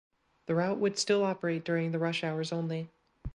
[0.47, 2.89] The route would still operate during the rush hours only.